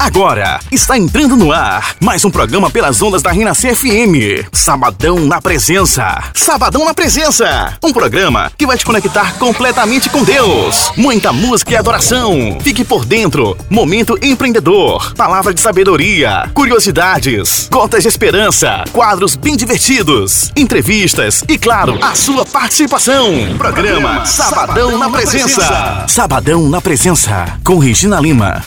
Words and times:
Agora 0.00 0.58
está 0.72 0.96
entrando 0.96 1.36
no 1.36 1.52
ar 1.52 1.94
mais 2.00 2.24
um 2.24 2.30
programa 2.30 2.70
pelas 2.70 3.02
ondas 3.02 3.20
da 3.20 3.30
Renascer 3.30 3.76
CFM 3.76 4.48
Sabadão 4.50 5.26
na 5.26 5.42
Presença. 5.42 6.24
Sabadão 6.34 6.86
na 6.86 6.94
Presença. 6.94 7.76
Um 7.84 7.92
programa 7.92 8.50
que 8.56 8.66
vai 8.66 8.78
te 8.78 8.84
conectar 8.86 9.34
completamente 9.34 10.08
com 10.08 10.24
Deus. 10.24 10.90
Muita 10.96 11.34
música 11.34 11.72
e 11.72 11.76
adoração. 11.76 12.58
Fique 12.62 12.82
por 12.82 13.04
dentro. 13.04 13.54
Momento 13.68 14.18
empreendedor. 14.22 15.12
Palavra 15.12 15.52
de 15.52 15.60
sabedoria. 15.60 16.48
Curiosidades. 16.54 17.68
Gotas 17.70 18.02
de 18.02 18.08
esperança. 18.08 18.84
Quadros 18.92 19.36
bem 19.36 19.54
divertidos. 19.54 20.50
Entrevistas 20.56 21.44
e, 21.46 21.58
claro, 21.58 21.98
a 22.02 22.14
sua 22.14 22.46
participação. 22.46 23.54
Programa 23.58 24.24
Sabadão 24.24 24.96
na 24.96 25.10
Presença. 25.10 26.06
Sabadão 26.08 26.70
na 26.70 26.80
Presença. 26.80 27.58
Com 27.62 27.78
Regina 27.78 28.18
Lima. 28.18 28.62